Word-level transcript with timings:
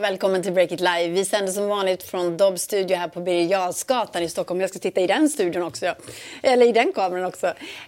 och 0.00 0.04
välkommen 0.04 0.42
till 0.42 0.52
Break 0.52 0.72
It 0.72 0.80
Live. 0.80 1.08
Vi 1.08 1.24
sänder 1.24 1.52
som 1.52 1.68
vanligt 1.68 2.02
från 2.02 2.36
Dobb 2.36 2.58
Studio 2.58 2.96
här 2.96 3.08
på 3.08 3.20
Birger 3.20 3.46
Jarlsgatan 3.46 4.22
i 4.22 4.28
Stockholm. 4.28 4.60
Jag 4.60 4.70
ska 4.70 4.78
titta 4.78 5.00
i 5.00 5.06
den 5.06 5.28
studion 5.28 5.62
också, 5.62 5.94
eller 6.42 6.68
i 6.68 6.72
den 6.72 6.92
kameran 6.92 7.24
också. 7.24 7.46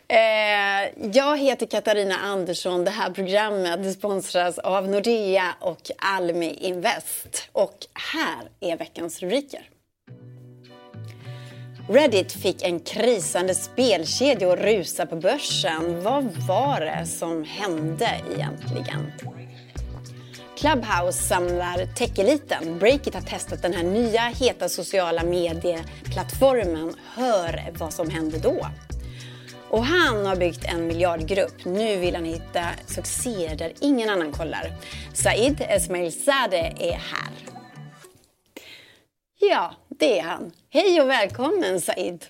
Eh, 0.08 1.08
jag 1.12 1.38
heter 1.38 1.66
Katarina 1.66 2.16
Andersson. 2.16 2.84
Det 2.84 2.90
här 2.90 3.10
programmet 3.10 3.92
sponsras 3.92 4.58
av 4.58 4.88
Nordea 4.88 5.54
och 5.60 5.90
Almi 5.98 6.58
Invest. 6.60 7.48
Och 7.52 7.76
här 8.14 8.70
är 8.72 8.76
veckans 8.76 9.20
rubriker. 9.20 9.68
Reddit 11.88 12.32
fick 12.32 12.62
en 12.62 12.80
krisande 12.80 13.54
spelkedja 13.54 14.52
att 14.52 14.58
rusa 14.58 15.06
på 15.06 15.16
börsen. 15.16 16.02
Vad 16.02 16.24
var 16.24 16.80
det 16.80 17.06
som 17.06 17.44
hände 17.44 18.08
egentligen? 18.34 19.12
Clubhouse 20.56 21.22
samlar 21.22 21.86
techeliten. 21.94 22.78
Breakit 22.78 23.14
har 23.14 23.20
testat 23.20 23.62
den 23.62 23.74
här 23.74 23.82
nya 23.82 24.20
heta 24.20 24.68
sociala 24.68 25.22
medieplattformen. 25.22 26.94
Hör 27.14 27.72
vad 27.78 27.92
som 27.92 28.10
hände 28.10 28.38
då. 28.38 28.66
Och 29.70 29.84
han 29.84 30.26
har 30.26 30.36
byggt 30.36 30.64
en 30.64 30.86
miljardgrupp. 30.86 31.64
Nu 31.64 31.96
vill 31.96 32.14
han 32.14 32.24
hitta 32.24 32.64
succéer 32.86 33.56
där 33.56 33.72
ingen 33.80 34.10
annan 34.10 34.32
kollar. 34.32 34.72
Said 35.14 35.60
Esmailzadeh 35.68 36.82
är 36.82 36.92
här. 36.92 37.32
Ja, 39.40 39.74
det 39.88 40.18
är 40.18 40.22
han. 40.22 40.52
Hej 40.70 41.00
och 41.00 41.08
välkommen 41.08 41.80
Said. 41.80 42.24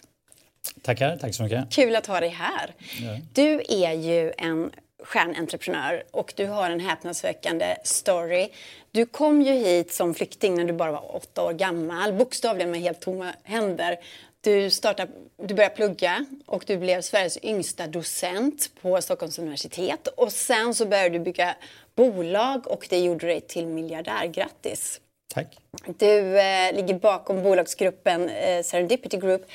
Tackar, 0.83 1.17
tack 1.17 1.35
så 1.35 1.43
mycket. 1.43 1.73
Kul 1.73 1.97
att 1.97 2.07
ha 2.07 2.21
dig 2.21 2.29
här. 2.29 2.75
Ja. 3.01 3.19
Du 3.33 3.63
är 3.69 3.93
ju 3.93 4.33
en 4.39 4.71
stjärnentreprenör 5.05 6.05
och 6.11 6.33
du 6.37 6.47
har 6.47 6.71
en 6.71 6.81
häpnadsväckande 6.81 7.77
story. 7.85 8.49
Du 8.91 9.07
kom 9.07 9.43
ju 9.43 9.53
hit 9.53 9.93
som 9.93 10.15
flykting 10.15 10.55
när 10.55 10.65
du 10.65 10.73
bara 10.73 10.93
var 10.93 11.17
åtta 11.17 11.45
år 11.45 11.53
gammal, 11.53 12.13
bokstavligen 12.13 12.71
med 12.71 12.81
helt 12.81 13.01
tomma 13.01 13.33
händer. 13.43 13.97
Du, 14.41 14.71
startade, 14.71 15.13
du 15.37 15.55
började 15.55 15.75
plugga 15.75 16.27
och 16.47 16.65
du 16.67 16.77
blev 16.77 17.01
Sveriges 17.01 17.39
yngsta 17.43 17.87
docent 17.87 18.71
på 18.83 19.03
Stockholms 19.03 19.39
universitet. 19.39 20.09
Och 20.09 20.33
sen 20.33 20.75
så 20.75 20.87
började 20.87 21.09
du 21.09 21.19
bygga 21.19 21.55
bolag 21.95 22.67
och 22.67 22.87
det 22.91 22.99
gjorde 22.99 23.27
dig 23.27 23.41
till 23.41 23.67
miljardär. 23.67 24.27
Grattis! 24.27 25.01
Tack. 25.35 25.59
Du 25.99 26.41
eh, 26.41 26.75
ligger 26.75 26.95
bakom 26.95 27.43
bolagsgruppen 27.43 28.29
eh, 28.29 28.63
Serendipity 28.63 29.17
Group 29.17 29.47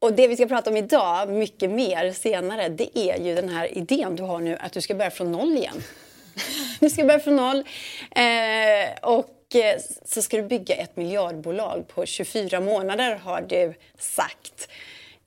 och 0.00 0.12
det 0.12 0.28
vi 0.28 0.36
ska 0.36 0.46
prata 0.46 0.70
om 0.70 0.76
idag, 0.76 1.28
mycket 1.28 1.70
mer 1.70 2.12
senare, 2.12 2.68
det 2.68 2.98
är 2.98 3.18
ju 3.18 3.34
den 3.34 3.48
här 3.48 3.78
idén 3.78 4.16
du 4.16 4.22
har 4.22 4.40
nu 4.40 4.56
att 4.60 4.72
du 4.72 4.80
ska 4.80 4.94
börja 4.94 5.10
från 5.10 5.32
noll 5.32 5.56
igen. 5.56 5.82
du 6.80 6.90
ska 6.90 7.04
börja 7.04 7.20
från 7.20 7.36
noll 7.36 7.64
eh, 8.10 8.98
och 9.02 9.54
eh, 9.54 9.80
så 10.04 10.22
ska 10.22 10.36
du 10.36 10.42
bygga 10.42 10.74
ett 10.74 10.96
miljardbolag 10.96 11.88
på 11.88 12.06
24 12.06 12.60
månader 12.60 13.16
har 13.24 13.40
du 13.40 13.74
sagt. 13.98 14.68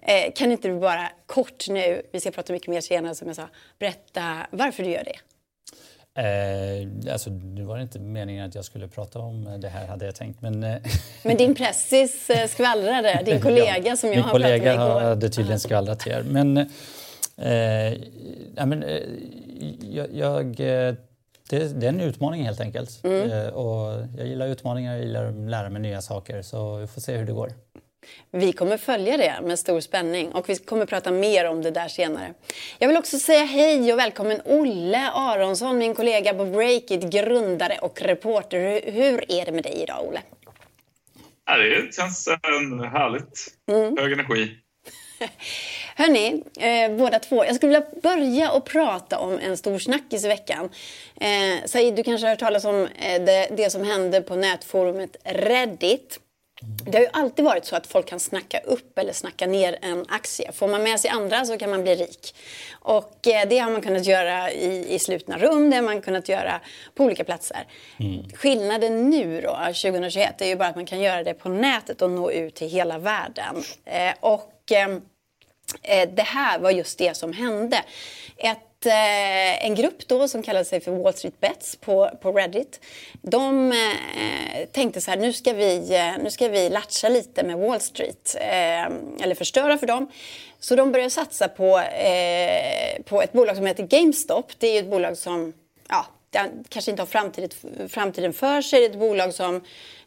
Eh, 0.01 0.33
kan 0.33 0.51
inte 0.51 0.67
du 0.67 0.79
bara 0.79 1.09
kort 1.25 1.69
nu, 1.69 2.01
vi 2.11 2.19
ska 2.19 2.31
prata 2.31 2.53
mycket 2.53 2.67
mer 2.67 2.81
senare 2.81 3.15
som 3.15 3.27
jag 3.27 3.35
sa, 3.35 3.47
berätta 3.79 4.47
varför 4.51 4.83
du 4.83 4.89
gör 4.89 5.03
det? 5.03 5.30
Eh, 6.15 7.13
alltså, 7.13 7.29
nu 7.29 7.63
var 7.63 7.77
det 7.77 7.83
inte 7.83 7.99
meningen 7.99 8.47
att 8.47 8.55
jag 8.55 8.65
skulle 8.65 8.87
prata 8.87 9.19
om 9.19 9.57
det 9.61 9.67
här 9.67 9.87
hade 9.87 10.05
jag 10.05 10.15
tänkt. 10.15 10.41
Men, 10.41 10.63
eh, 10.63 10.77
men 11.23 11.37
din 11.37 11.55
pressis 11.55 12.29
eh, 12.29 12.47
skvallrade, 12.47 13.21
din 13.25 13.41
kollega 13.41 13.89
ja, 13.89 13.95
som 13.95 14.13
jag 14.13 14.23
har 14.23 14.25
pratat 14.31 14.41
med 14.41 14.57
igår. 14.57 14.67
Min 14.67 14.77
kollega 14.77 15.09
hade 15.09 15.29
tydligen 15.29 15.59
skvallrat 15.59 15.99
till 15.99 16.11
er. 16.11 16.23
Men, 16.23 16.57
eh, 16.57 16.65
men 18.65 18.83
eh, 18.83 19.01
jag, 19.81 20.07
jag 20.13 20.61
det, 21.51 21.79
det, 21.79 21.85
är 21.85 21.89
en 21.89 22.01
utmaning 22.01 22.43
helt 22.43 22.61
enkelt. 22.61 23.03
Mm. 23.03 23.31
Eh, 23.31 23.47
och 23.47 24.05
jag 24.17 24.27
gillar 24.27 24.47
utmaningar, 24.47 24.93
jag 24.93 25.05
gillar 25.05 25.25
att 25.25 25.35
lära 25.35 25.69
mig 25.69 25.81
nya 25.81 26.01
saker. 26.01 26.41
Så 26.41 26.75
vi 26.75 26.87
får 26.87 27.01
se 27.01 27.17
hur 27.17 27.25
det 27.25 27.33
går. 27.33 27.53
Vi 28.31 28.53
kommer 28.53 28.77
följa 28.77 29.17
det 29.17 29.39
med 29.43 29.59
stor 29.59 29.79
spänning 29.79 30.31
och 30.31 30.49
vi 30.49 30.55
kommer 30.55 30.85
prata 30.85 31.11
mer 31.11 31.45
om 31.45 31.61
det 31.61 31.71
där 31.71 31.87
senare. 31.87 32.33
Jag 32.79 32.87
vill 32.87 32.97
också 32.97 33.19
säga 33.19 33.43
hej 33.43 33.93
och 33.93 33.99
välkommen 33.99 34.41
Olle 34.45 35.09
Aronsson, 35.13 35.77
min 35.77 35.95
kollega 35.95 36.33
på 36.33 36.45
Breakit, 36.45 37.01
grundare 37.01 37.77
och 37.81 38.01
reporter. 38.01 38.91
Hur 38.91 39.31
är 39.31 39.45
det 39.45 39.51
med 39.51 39.63
dig 39.63 39.83
idag, 39.83 40.07
Olle? 40.07 40.21
Ja, 41.45 41.57
det 41.57 41.95
känns 41.95 42.27
härligt. 42.91 43.47
Mm. 43.71 43.97
Hög 43.97 44.11
energi. 44.11 44.57
Hörni, 45.95 46.43
eh, 46.59 46.97
båda 46.97 47.19
två. 47.19 47.45
Jag 47.45 47.55
skulle 47.55 47.71
vilja 47.71 47.87
börja 48.03 48.51
och 48.51 48.65
prata 48.65 49.19
om 49.19 49.39
en 49.39 49.57
stor 49.57 49.79
snackis 49.79 50.25
i 50.25 50.27
veckan. 50.27 50.69
Eh, 51.15 51.65
Said, 51.65 51.95
du 51.95 52.03
kanske 52.03 52.27
har 52.27 52.29
hört 52.29 52.39
talas 52.39 52.65
om 52.65 52.87
eh, 52.99 53.21
det, 53.23 53.47
det 53.57 53.69
som 53.69 53.83
hände 53.83 54.21
på 54.21 54.35
nätforumet 54.35 55.15
Reddit. 55.23 56.19
Det 56.63 56.97
har 56.97 57.01
ju 57.01 57.09
alltid 57.13 57.45
varit 57.45 57.65
så 57.65 57.75
att 57.75 57.87
folk 57.87 58.05
kan 58.05 58.19
snacka 58.19 58.59
upp 58.59 58.97
eller 58.99 59.13
snacka 59.13 59.47
ner 59.47 59.77
en 59.81 60.05
aktie. 60.09 60.51
Får 60.51 60.67
man 60.67 60.83
med 60.83 60.99
sig 60.99 61.09
andra 61.09 61.45
så 61.45 61.57
kan 61.57 61.69
man 61.69 61.83
bli 61.83 61.95
rik. 61.95 62.35
Och 62.71 63.27
eh, 63.27 63.49
det 63.49 63.57
har 63.57 63.71
man 63.71 63.81
kunnat 63.81 64.05
göra 64.05 64.51
i, 64.51 64.93
i 64.93 64.99
slutna 64.99 65.37
rum, 65.37 65.69
det 65.69 65.75
har 65.75 65.83
man 65.83 66.01
kunnat 66.01 66.29
göra 66.29 66.61
på 66.95 67.03
olika 67.03 67.23
platser. 67.23 67.67
Mm. 67.99 68.29
Skillnaden 68.29 69.09
nu 69.09 69.41
då, 69.41 69.57
2021, 69.65 70.41
är 70.41 70.45
ju 70.45 70.55
bara 70.55 70.69
att 70.69 70.75
man 70.75 70.85
kan 70.85 70.99
göra 70.99 71.23
det 71.23 71.33
på 71.33 71.49
nätet 71.49 72.01
och 72.01 72.11
nå 72.11 72.31
ut 72.31 72.55
till 72.55 72.69
hela 72.69 72.97
världen. 72.97 73.63
Eh, 73.85 74.13
och 74.19 74.71
eh, 74.71 74.89
eh 75.83 76.09
det 76.09 76.23
här 76.23 76.59
var 76.59 76.71
just 76.71 76.97
det 76.97 77.17
som 77.17 77.33
hände. 77.33 77.83
Ett 78.37 78.70
eh, 78.85 79.65
en 79.65 79.75
grupp 79.75 80.07
då 80.07 80.27
som 80.27 80.43
kallade 80.43 80.65
sig 80.65 80.81
för 80.81 80.91
Wall 80.91 81.13
Street 81.13 81.39
Bets 81.39 81.75
på, 81.75 82.09
på 82.21 82.31
Reddit. 82.31 82.79
De 83.21 83.71
eh, 83.71 84.65
tänkte 84.71 85.01
så 85.01 85.11
här, 85.11 85.17
nu 85.17 85.33
ska, 85.33 85.53
vi, 85.53 85.95
eh, 85.95 86.23
nu 86.23 86.31
ska 86.31 86.47
vi 86.47 86.69
latcha 86.69 87.09
lite 87.09 87.43
med 87.43 87.57
Wall 87.57 87.79
Street, 87.79 88.35
eh, 88.39 88.85
eller 89.23 89.35
förstöra 89.35 89.77
för 89.77 89.87
dem. 89.87 90.11
Så 90.59 90.75
de 90.75 90.91
började 90.91 91.09
satsa 91.09 91.47
på, 91.47 91.79
eh, 91.79 93.01
på 93.05 93.21
ett 93.21 93.31
bolag 93.31 93.55
som 93.55 93.65
heter 93.65 93.83
GameStop. 93.83 94.51
Det 94.57 94.67
är 94.67 94.79
ett 94.79 94.89
bolag 94.89 95.17
som 95.17 95.53
ja, 95.89 96.05
kanske 96.69 96.91
inte 96.91 97.01
har 97.01 97.07
framtiden, 97.07 97.49
framtiden 97.89 98.33
för 98.33 98.61
sig. 98.61 98.79
Det 98.79 98.85
är 98.85 98.89
ett 98.89 98.99
bolag 98.99 99.33
som, 99.33 99.55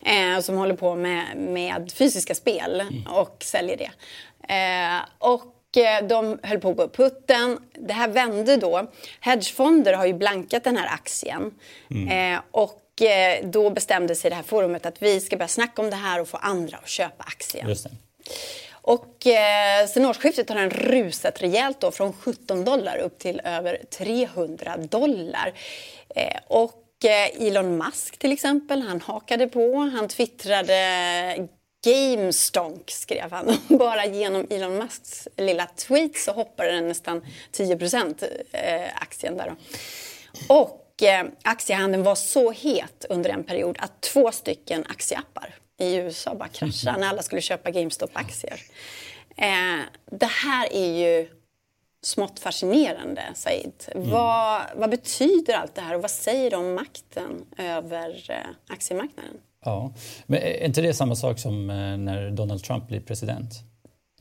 eh, 0.07 0.41
som 0.41 0.57
håller 0.57 0.77
på 0.77 0.95
med, 0.95 1.37
med 1.37 1.93
fysiska 1.93 2.35
spel 2.35 2.81
mm. 2.81 3.07
och 3.07 3.37
säljer 3.41 3.77
det. 3.77 3.91
Och 5.19 5.55
de 6.09 6.39
höll 6.43 6.61
på 6.61 6.71
att 6.71 6.77
gå 6.77 6.89
putten. 6.89 7.59
Det 7.73 7.93
här 7.93 8.09
vände 8.09 8.57
då. 8.57 8.91
Hedgefonder 9.21 9.93
har 9.93 10.07
ju 10.07 10.13
blankat 10.13 10.65
den 10.65 10.77
här 10.77 10.87
aktien. 10.87 11.51
Mm. 11.91 12.35
Eh, 12.35 12.41
och 12.51 13.03
eh, 13.03 13.47
då 13.47 13.71
bestämde 13.71 14.15
sig 14.15 14.31
det 14.31 14.37
här 14.37 14.43
forumet 14.43 14.87
att 14.87 15.03
vi 15.03 15.21
ska 15.21 15.37
börja 15.37 15.49
snacka 15.49 15.83
om 15.83 15.91
det 15.91 15.97
här 15.97 16.21
och 16.21 16.29
få 16.29 16.37
andra 16.37 16.77
att 16.77 16.89
köpa 16.89 17.25
aktien. 17.25 17.67
Och 18.73 19.27
eh, 19.27 19.87
sen 19.87 20.07
årsskiftet 20.07 20.49
har 20.49 20.57
den 20.57 20.71
rusat 20.71 21.43
rejält 21.43 21.81
då 21.81 21.91
från 21.91 22.13
17 22.13 22.65
dollar 22.65 22.97
upp 22.99 23.19
till 23.19 23.41
över 23.45 23.79
300 23.99 24.77
dollar. 24.77 25.53
Eh, 26.17 26.41
och 26.47 26.81
Elon 27.39 27.77
Musk 27.77 28.19
till 28.19 28.33
exempel, 28.33 28.83
han 28.83 29.01
hakade 29.01 29.47
på. 29.47 29.77
Han 29.77 30.09
twittrade 30.09 31.49
GameStonk 31.85 32.91
skrev 32.91 33.33
han. 33.33 33.59
Bara 33.79 34.07
genom 34.07 34.47
Elon 34.51 34.77
Musks 34.77 35.29
lilla 35.37 35.67
tweet 35.67 36.17
så 36.17 36.33
hoppade 36.33 36.73
den 36.73 36.89
nästan 36.89 37.27
10 37.53 37.79
eh, 38.53 38.83
aktien 38.95 39.37
där. 39.37 39.47
Då. 39.47 39.57
Och 40.55 41.03
eh, 41.03 41.27
aktiehandeln 41.43 42.03
var 42.03 42.15
så 42.15 42.51
het 42.51 43.07
under 43.09 43.31
en 43.31 43.45
period 43.45 43.77
att 43.79 44.01
två 44.01 44.33
stycken 44.33 44.85
aktieappar 44.89 45.55
i 45.79 45.97
USA 45.97 46.35
bara 46.35 46.49
kraschade 46.49 47.01
när 47.01 47.09
alla 47.09 47.23
skulle 47.23 47.41
köpa 47.41 47.71
GameStop-aktier. 47.71 48.61
Eh, 49.37 49.81
det 50.11 50.27
här 50.27 50.73
är 50.73 50.99
ju 50.99 51.29
smått 52.03 52.41
fascinerande, 52.41 53.23
Said. 53.35 53.73
Mm. 53.95 54.11
Vad, 54.11 54.63
vad 54.75 54.91
betyder 54.91 55.55
allt 55.55 55.75
det 55.75 55.81
här 55.81 55.95
och 55.95 56.03
vad 56.03 56.11
säger 56.11 56.51
det 56.51 56.57
om 56.57 56.75
makten 56.75 57.45
över 57.59 58.31
eh, 58.31 58.75
aktiemarknaden? 58.75 59.35
Ja, 59.65 59.93
men 60.27 60.39
är 60.43 60.65
inte 60.65 60.81
det 60.81 60.95
samma 60.95 61.17
sak 61.17 61.39
som 61.39 61.71
eh, 61.71 61.77
när 61.97 62.31
Donald 62.31 62.63
Trump 62.63 62.89
blir 62.89 63.01
president? 63.01 63.55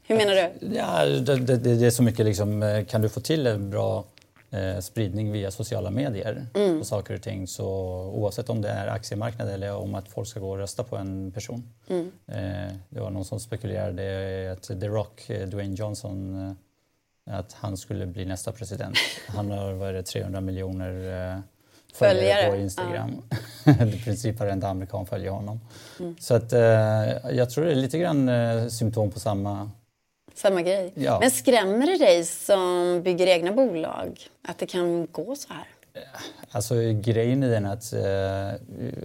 Hur 0.07 0.18
menar 0.18 0.36
du? 0.36 0.75
Ja, 0.75 1.06
det, 1.06 1.36
det, 1.36 1.57
det 1.57 1.86
är 1.86 1.92
så 1.92 2.04
mycket 2.04 2.25
liksom, 2.25 2.63
eh, 2.63 2.86
kan 2.86 3.01
du 3.01 3.10
få 3.10 3.19
till 3.19 3.48
en 3.48 3.69
bra 3.69 4.06
eh, 4.51 4.80
spridning 4.80 5.31
via 5.31 5.51
sociala 5.51 5.92
medier 5.92 6.48
mm. 6.54 6.80
på 6.80 6.86
saker 6.86 7.16
och 7.16 7.22
ting 7.22 7.48
så 7.48 7.68
oavsett 8.13 8.50
om 8.50 8.62
det 8.62 8.69
är 8.69 8.88
aktiemarknad 8.88 9.50
eller 9.50 9.75
om 9.75 9.95
att 9.95 10.07
folk 10.07 10.28
ska 10.28 10.40
gå 10.40 10.50
och 10.50 10.57
rösta 10.57 10.84
på 10.84 10.95
en 10.95 11.31
person. 11.31 11.74
Mm. 11.90 12.12
Eh, 12.28 12.74
det 12.90 13.00
var 13.00 13.10
någon 13.10 13.25
som 13.25 13.40
spekulerade 13.40 14.51
att 14.51 14.63
The 14.63 14.88
Rock, 14.88 15.28
Dwayne 15.48 15.75
Johnson, 15.75 16.56
att 17.25 17.54
han 17.54 17.78
skulle 17.78 18.06
bli 18.06 18.25
nästa 18.25 18.51
president. 18.51 18.98
Han 19.28 19.51
har 19.51 19.74
vad 19.74 19.94
det, 19.94 20.04
300 20.04 20.42
miljoner 20.42 21.42
följare 21.94 22.50
på 22.50 22.56
Instagram. 22.56 23.22
Ja. 23.63 23.86
I 23.86 24.01
princip 24.04 24.40
varenda 24.40 24.68
amerikan 24.68 25.06
följer 25.06 25.31
honom. 25.31 25.60
Mm. 26.00 26.16
Så 26.19 26.36
att, 26.36 26.54
eh, 26.54 26.62
jag 27.31 27.50
tror 27.50 27.66
det 27.66 27.72
är 27.72 27.75
lite 27.75 28.00
grann 28.00 28.30
eh, 28.30 28.68
symptom 28.68 29.12
på 29.12 29.19
samma 29.19 29.72
samma 30.34 30.62
grej. 30.62 30.92
Ja. 30.95 31.19
Men 31.22 31.31
skrämmer 31.31 31.88
det 31.88 31.98
dig 31.98 32.25
som 32.25 33.01
bygger 33.04 33.28
egna 33.28 33.51
bolag 33.51 34.19
att 34.42 34.57
det 34.57 34.66
kan 34.66 35.07
gå 35.12 35.36
så 35.36 35.54
här? 35.54 35.68
Alltså 36.51 36.75
grejen 37.01 37.44
är 37.44 37.50
den 37.50 37.66
att 37.66 37.94
eh, 37.94 38.60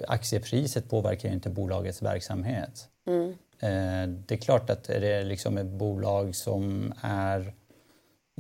aktiepriset 0.09 0.91
påverkar 0.91 1.29
ju 1.29 1.35
inte 1.35 1.51
bolagets 1.51 2.03
verksamhet. 2.03 2.89
Mm. 3.07 3.29
Eh, 3.61 4.09
det 4.27 4.35
är 4.35 4.39
klart 4.39 4.71
att 4.71 4.89
är 4.89 5.01
det 5.01 5.23
liksom 5.23 5.59
ett 5.59 5.67
bolag 5.67 6.35
som 6.35 6.95
är 7.03 7.53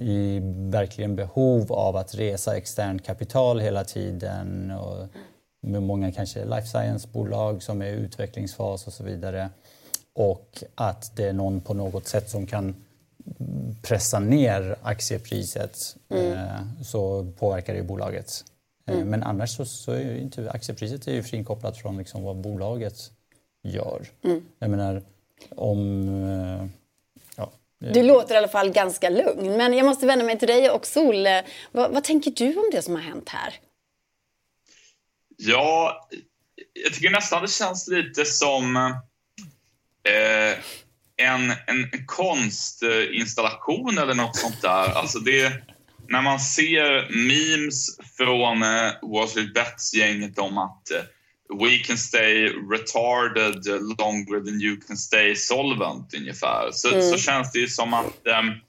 i 0.01 0.41
verkligen 0.71 1.17
behov 1.17 1.73
av 1.73 1.97
att 1.97 2.15
resa 2.15 2.57
externt 2.57 3.05
kapital 3.05 3.61
hela 3.61 3.85
tiden 3.85 4.71
och 4.71 5.09
med 5.61 5.83
många 5.83 6.13
kanske 6.13 6.45
life 6.45 6.67
science-bolag 6.67 7.63
som 7.63 7.83
är 7.83 7.87
i 7.87 7.91
utvecklingsfas 7.91 8.87
och 8.87 8.93
så 8.93 9.05
vidare 9.05 9.51
och 10.13 10.65
att 10.75 11.17
det 11.17 11.29
är 11.29 11.33
någon 11.33 11.61
på 11.61 11.75
något 11.75 12.07
sätt 12.07 12.31
som 12.31 12.47
kan 12.47 12.77
pressa 13.83 14.19
ner 14.19 14.77
aktiepriset 14.83 15.97
mm. 16.09 16.33
eh, 16.33 16.83
så 16.83 17.33
påverkar 17.39 17.75
det 17.75 17.83
bolaget. 17.83 18.45
Eh, 18.87 18.95
mm. 18.95 19.09
Men 19.09 19.23
annars 19.23 19.57
så, 19.57 19.65
så 19.65 19.93
är 19.93 20.01
ju 20.01 20.21
inte 20.21 20.51
aktiepriset 20.51 21.09
är 21.09 21.13
ju 21.13 21.23
frikopplat 21.23 21.77
från 21.77 21.97
liksom 21.97 22.23
vad 22.23 22.37
bolaget 22.37 23.11
gör. 23.63 24.07
Mm. 24.25 24.43
Jag 24.59 24.71
menar 24.71 25.03
om... 25.57 26.71
Eh, 27.85 27.93
du 27.93 28.03
låter 28.03 28.35
i 28.35 28.39
alla 28.39 28.49
fall 28.49 28.71
ganska 28.71 29.11
lugn. 29.11 29.57
Men 29.57 29.73
jag 29.73 29.87
måste 29.87 30.07
vända 30.07 30.25
mig 30.25 30.39
till 30.39 30.49
dig 30.49 30.71
och 30.71 30.87
Sol. 30.87 31.27
Vad, 31.73 31.91
vad 31.93 32.05
tänker 32.05 32.31
du 32.31 32.57
om 32.57 32.69
det 32.73 32.83
som 32.83 32.95
har 32.95 33.03
hänt 33.03 33.29
här? 33.29 33.55
Ja, 35.37 36.09
jag 36.85 36.95
tycker 36.95 37.11
nästan 37.11 37.43
det 37.43 37.49
känns 37.49 37.89
lite 37.89 38.25
som 38.25 38.77
eh, 38.77 40.59
en, 41.17 41.51
en 41.51 42.07
konstinstallation 42.07 43.99
eller 43.99 44.15
något 44.15 44.37
sånt 44.37 44.63
där. 44.63 44.91
Alltså 44.99 45.19
det, 45.19 45.53
när 46.09 46.23
man 46.23 46.41
ser 46.41 47.09
memes 47.11 47.99
från 48.17 48.63
eh, 48.63 48.93
Wall 49.03 49.29
Street 49.29 49.55
Bets-gänget 49.55 50.39
om 50.39 50.59
att 50.59 50.91
eh, 50.91 51.03
we 51.49 51.79
can 51.79 51.97
stay 51.97 52.49
retarded 52.49 53.67
longer 53.99 54.41
than 54.41 54.61
you 54.61 54.77
can 54.77 54.97
stay 54.97 55.35
solvent 55.35 56.15
ungefär, 56.15 56.71
så, 56.73 56.89
mm. 56.89 57.03
så 57.03 57.19
känns 57.19 57.53
det 57.53 57.59
ju 57.59 57.69
som 57.69 57.95
att 57.95 58.07
um, 58.07 58.61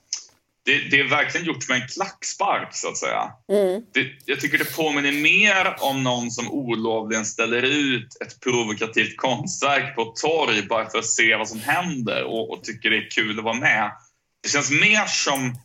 det, 0.66 0.90
det, 0.92 1.00
är 1.00 1.10
verkligen 1.10 1.48
gjort 1.48 1.70
med 1.70 1.82
en 1.82 1.88
klackspark 1.88 2.76
så 2.76 2.90
att 2.90 2.98
säga. 2.98 3.32
Mm. 3.52 3.82
Det, 3.94 4.08
jag 4.26 4.40
tycker 4.40 4.58
det 4.58 4.76
påminner 4.76 5.12
mer 5.12 5.76
om 5.80 6.04
någon 6.04 6.32
som 6.32 6.52
olovligen 6.52 7.26
ställer 7.26 7.64
ut 7.64 8.18
ett 8.22 8.40
provokativt 8.40 9.18
konstverk 9.18 9.96
på 9.96 10.02
ett 10.02 10.16
torg 10.16 10.68
bara 10.68 10.90
för 10.90 11.00
att 11.00 11.06
se 11.06 11.36
vad 11.36 11.50
som 11.50 11.60
händer 11.60 12.24
och, 12.24 12.52
och 12.52 12.64
tycker 12.64 12.90
det 12.90 12.98
är 12.98 13.10
kul 13.10 13.40
att 13.40 13.46
vara 13.46 13.60
med. 13.60 13.92
Det 14.44 14.50
känns 14.50 14.72
mer 14.72 15.06
som, 15.06 15.56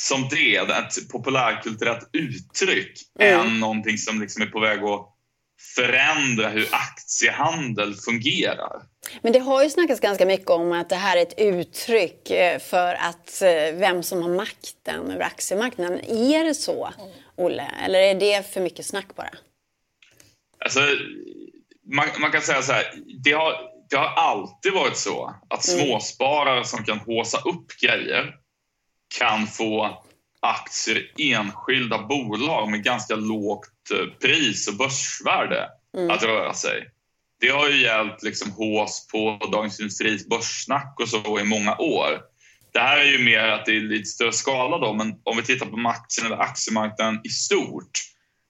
som 0.00 0.28
det, 0.28 0.56
ett 0.56 1.08
populärkulturellt 1.08 2.10
uttryck, 2.12 2.92
mm. 3.20 3.40
än 3.40 3.60
någonting 3.60 3.98
som 3.98 4.20
liksom 4.20 4.42
är 4.42 4.46
på 4.46 4.60
väg 4.60 4.82
att 4.82 5.19
förändra 5.76 6.48
hur 6.48 6.68
aktiehandel 6.72 7.94
fungerar. 7.94 8.82
Men 9.22 9.32
det 9.32 9.38
har 9.38 9.62
ju 9.62 9.70
snackats 9.70 10.00
ganska 10.00 10.26
mycket 10.26 10.50
om 10.50 10.72
att 10.72 10.88
det 10.88 10.96
här 10.96 11.16
är 11.16 11.22
ett 11.22 11.38
uttryck 11.38 12.30
eh, 12.30 12.58
för 12.58 12.94
att 12.94 13.42
eh, 13.42 13.74
vem 13.74 14.02
som 14.02 14.22
har 14.22 14.28
makten 14.28 15.10
över 15.10 15.24
aktiemarknaden. 15.24 16.00
Är 16.00 16.44
det 16.44 16.54
så, 16.54 16.90
Olle? 17.36 17.66
Eller 17.84 17.98
är 17.98 18.14
det 18.14 18.52
för 18.52 18.60
mycket 18.60 18.86
snack 18.86 19.06
bara? 19.16 19.30
Alltså, 20.64 20.80
man, 21.92 22.06
man 22.18 22.32
kan 22.32 22.42
säga 22.42 22.62
så 22.62 22.72
här, 22.72 22.92
det 23.24 23.32
har, 23.32 23.54
det 23.90 23.96
har 23.96 24.06
alltid 24.06 24.72
varit 24.72 24.96
så 24.96 25.34
att 25.50 25.68
mm. 25.68 25.86
småsparare 25.86 26.64
som 26.64 26.84
kan 26.84 26.98
håsa 26.98 27.38
upp 27.38 27.66
grejer 27.80 28.34
kan 29.18 29.46
få 29.46 30.04
aktier 30.42 31.10
i 31.16 31.32
enskilda 31.32 31.98
bolag 31.98 32.70
med 32.70 32.84
ganska 32.84 33.16
lågt 33.16 33.90
eh, 33.94 34.06
pris 34.20 34.68
och 34.68 34.76
börsvärde 34.76 35.68
mm. 35.96 36.10
att 36.10 36.22
röra 36.22 36.54
sig. 36.54 36.90
Det 37.40 37.48
har 37.48 37.68
ju 37.68 37.82
gällt 37.82 38.22
liksom 38.22 38.52
hås 38.52 39.06
på 39.12 39.48
Dagens 39.52 39.80
Industris 39.80 40.28
börssnack 40.28 41.00
och 41.00 41.08
så 41.08 41.40
i 41.40 41.44
många 41.44 41.76
år. 41.76 42.20
Det 42.72 42.78
här 42.78 42.98
är 42.98 43.04
ju 43.04 43.24
mer 43.24 43.48
att 43.48 43.66
det 43.66 43.76
är 43.76 43.80
lite 43.80 44.08
större 44.08 44.32
skala 44.32 44.78
då, 44.78 44.92
men 44.92 45.14
om 45.24 45.36
vi 45.36 45.42
tittar 45.42 45.66
på 45.66 45.88
aktien 45.88 46.26
eller 46.26 46.36
aktiemarknaden 46.36 47.20
i 47.24 47.28
stort 47.28 47.90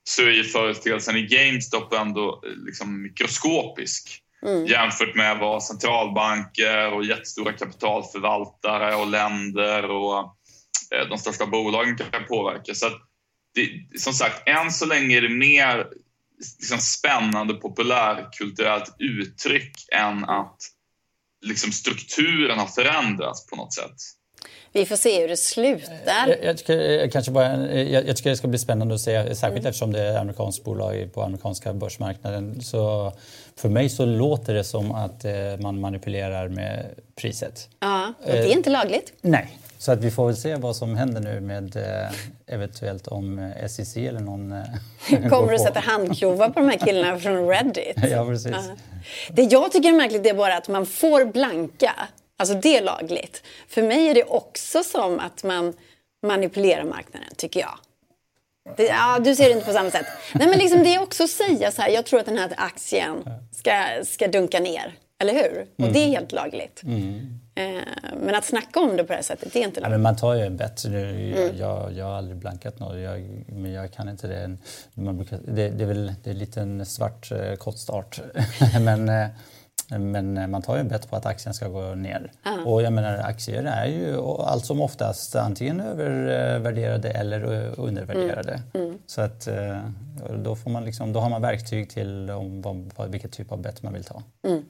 så 0.04 0.22
är 0.22 0.31
ju 0.31 0.44
företeelsen 0.44 1.16
i 1.16 1.22
GameStop 1.22 1.92
ändå 1.92 2.42
eh, 2.46 2.52
liksom 2.66 3.02
mikroskopisk 3.02 4.20
mm. 4.46 4.66
jämfört 4.66 5.14
med 5.14 5.38
vad 5.38 5.62
centralbanker 5.62 6.92
och 6.92 7.04
jättestora 7.04 7.52
kapitalförvaltare 7.52 8.94
och 8.94 9.06
länder 9.06 9.90
och 9.90 10.37
Eh, 10.94 11.08
de 11.08 11.19
största 11.19 11.46
bolagen 11.46 11.96
kan 11.96 12.25
påverka. 12.28 12.75
Så 12.75 12.87
det, 13.54 14.00
som 14.00 14.12
sagt, 14.12 14.48
än 14.48 14.72
så 14.72 14.87
länge 14.87 15.16
är 15.16 15.22
det 15.22 15.28
mer 15.28 15.88
liksom, 16.58 16.78
spännande 16.78 17.54
populärkulturellt 17.54 18.94
uttryck 18.98 19.72
än 19.92 20.25
att 20.25 20.58
liksom, 21.46 21.72
strukturen 21.72 22.58
har 22.58 22.66
förändrats 22.66 23.46
på 23.46 23.56
något 23.56 23.75
sätt. 23.75 23.96
Vi 24.72 24.87
får 24.87 24.96
se 24.96 25.20
hur 25.20 25.28
det 25.28 25.37
slutar. 25.37 26.26
Jag, 26.28 26.44
jag, 26.44 26.58
tycker, 26.58 27.08
kanske 27.10 27.32
bara, 27.32 27.56
jag, 27.75 28.08
jag, 28.08 28.16
tycker 28.16 28.31
det 28.31 28.37
ska 28.37 28.48
bli 28.48 28.58
spännande 28.58 28.94
att 28.94 29.00
se, 29.00 29.34
särskilt 29.34 29.44
mm. 29.44 29.66
eftersom 29.66 29.92
det 29.92 30.00
är 30.00 30.19
amerikanskt 30.19 30.64
bolag 30.64 31.10
på 31.14 31.22
amerikanska 31.22 31.72
börsmarknaden. 31.72 32.60
Så 32.62 33.12
för 33.56 33.69
mig 33.69 33.88
så 33.88 34.04
låter 34.04 34.54
det 34.54 34.64
som 34.64 34.92
att 34.92 35.25
eh, 35.25 35.32
man 35.58 35.81
manipulerar 35.81 36.48
med 36.48 36.87
priset. 37.16 37.69
Ja, 37.81 38.12
och 38.20 38.32
det 38.32 38.52
är 38.52 38.56
inte 38.56 38.70
lagligt. 38.70 39.12
Nej, 39.20 39.58
så 39.78 39.92
att 39.92 39.98
vi 39.98 40.10
får 40.10 40.26
väl 40.26 40.37
se 40.37 40.54
vad 40.54 40.76
som 40.76 40.96
händer 40.96 41.20
nu 41.20 41.40
med 41.40 41.76
eh, 41.76 42.54
eventuellt 42.54 43.08
om 43.08 43.52
SEC 43.69 43.96
eller 43.96 44.20
någon... 44.20 44.52
Eh, 44.52 45.28
Kommer 45.31 45.52
du 45.52 45.58
sätta 45.58 45.81
handklovar 45.81 46.48
på 46.48 46.60
de 46.60 46.69
här 46.69 46.78
killarna 46.78 47.19
från 47.19 47.48
Reddit? 47.48 47.96
ja, 48.10 48.26
precis. 48.26 48.52
Uh. 48.52 48.72
Det 49.31 49.42
jag 49.42 49.72
tycker 49.72 49.88
är 49.88 49.92
märkligt 49.92 50.26
är 50.26 50.34
bara 50.34 50.56
att 50.56 50.69
man 50.69 50.87
får 50.87 51.25
blanka. 51.25 51.92
Alltså 52.40 52.54
det 52.54 52.76
är 52.76 52.82
lagligt. 52.82 53.42
För 53.69 53.82
mig 53.82 54.08
är 54.08 54.14
det 54.14 54.25
också 54.25 54.82
som 54.84 55.19
att 55.19 55.44
man 55.44 55.75
manipulerar 56.26 56.84
marknaden, 56.84 57.28
tycker 57.37 57.60
jag. 57.60 57.78
Det, 58.76 58.87
ja, 58.87 59.19
du 59.19 59.34
ser 59.34 59.44
det 59.44 59.50
inte 59.50 59.66
på 59.66 59.72
samma 59.72 59.90
sätt. 59.90 60.06
Nej, 60.34 60.48
men 60.48 60.58
liksom 60.58 60.82
det 60.82 60.94
är 60.94 61.02
också 61.02 61.25
att 61.25 61.31
säga 61.31 61.70
så 61.70 61.82
här, 61.82 61.88
jag 61.88 62.06
tror 62.06 62.20
att 62.20 62.26
den 62.26 62.38
här 62.38 62.52
aktien 62.56 63.25
ska, 63.52 63.72
ska 64.04 64.28
dunka 64.28 64.60
ner. 64.60 64.94
Eller 65.19 65.32
hur? 65.32 65.52
Mm. 65.52 65.66
Och 65.76 65.92
det 65.92 65.98
är 65.98 66.08
helt 66.08 66.32
lagligt. 66.32 66.82
Mm. 66.82 67.40
Eh, 67.54 67.82
men 68.16 68.35
att 68.35 68.44
snacka 68.44 68.80
om 68.80 68.97
det 68.97 69.04
på 69.04 69.09
det 69.09 69.14
här 69.14 69.23
sättet, 69.23 69.52
det 69.52 69.59
är 69.59 69.64
inte 69.64 69.80
lagligt. 69.80 69.92
Ja, 69.92 69.99
men 69.99 70.02
man 70.02 70.16
tar 70.16 70.35
ju 70.35 70.40
en 70.40 70.56
bett. 70.56 70.85
Jag, 70.85 70.94
mm. 70.94 71.56
jag, 71.56 71.92
jag 71.92 72.04
har 72.04 72.14
aldrig 72.14 72.37
blankat 72.37 72.78
något, 72.78 72.99
jag, 72.99 73.44
men 73.49 73.73
jag 73.73 73.92
kan 73.92 74.09
inte 74.09 74.26
det. 74.26 74.56
Man 74.94 75.16
brukar, 75.16 75.38
det, 75.47 75.68
det 75.68 75.85
är 75.85 75.88
väl 75.88 76.14
det 76.25 76.56
är 76.56 76.59
en 76.59 76.87
svart 76.87 77.32
eh, 77.32 77.54
kostart. 77.54 78.20
men, 78.80 79.09
eh, 79.09 79.28
men 79.90 80.50
man 80.50 80.62
tar 80.62 80.76
ju 80.76 80.82
bett 80.82 81.11
på 81.11 81.16
att 81.16 81.26
aktien 81.26 81.54
ska 81.54 81.68
gå 81.68 81.94
ner. 81.94 82.32
Uh. 82.47 82.68
Och 82.68 82.82
jag 82.82 82.92
menar 82.92 83.18
aktier 83.18 83.64
är 83.64 83.87
ju 83.87 84.16
allt 84.20 84.66
som 84.66 84.80
oftast 84.80 85.37
antingen 85.37 85.80
övervärderade 85.80 87.11
eller 87.11 87.44
undervärderade. 87.80 88.62
Mm. 88.75 88.87
Mm. 88.87 88.99
Så 89.06 89.20
att 89.20 89.49
då, 90.44 90.56
får 90.56 90.70
man 90.70 90.85
liksom, 90.85 91.12
då 91.12 91.20
har 91.20 91.30
man 91.30 91.42
verktyg 91.42 91.90
till 91.90 92.30
om, 92.30 92.62
vad, 92.97 93.11
vilket 93.11 93.32
typ 93.32 93.52
av 93.52 93.62
bett 93.62 93.82
man 93.82 93.92
vill 93.92 94.04
ta. 94.04 94.23
Mm. 94.42 94.62